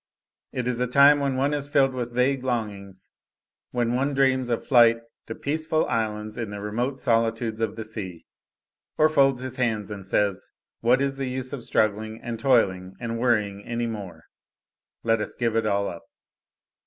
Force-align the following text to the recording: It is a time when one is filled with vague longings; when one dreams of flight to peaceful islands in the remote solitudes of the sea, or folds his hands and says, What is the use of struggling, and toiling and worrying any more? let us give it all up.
It 0.51 0.67
is 0.67 0.79
a 0.79 0.87
time 0.87 1.19
when 1.19 1.35
one 1.35 1.53
is 1.53 1.67
filled 1.67 1.93
with 1.93 2.11
vague 2.15 2.43
longings; 2.43 3.11
when 3.69 3.93
one 3.93 4.15
dreams 4.15 4.49
of 4.49 4.65
flight 4.65 4.97
to 5.27 5.35
peaceful 5.35 5.85
islands 5.85 6.37
in 6.39 6.49
the 6.49 6.59
remote 6.59 6.99
solitudes 6.99 7.59
of 7.59 7.75
the 7.75 7.83
sea, 7.83 8.25
or 8.97 9.07
folds 9.09 9.41
his 9.41 9.57
hands 9.57 9.91
and 9.91 10.07
says, 10.07 10.53
What 10.79 11.03
is 11.03 11.17
the 11.17 11.29
use 11.29 11.53
of 11.53 11.63
struggling, 11.63 12.19
and 12.19 12.39
toiling 12.39 12.95
and 12.99 13.19
worrying 13.19 13.63
any 13.63 13.85
more? 13.85 14.23
let 15.03 15.21
us 15.21 15.35
give 15.35 15.55
it 15.55 15.67
all 15.67 15.87
up. 15.87 16.03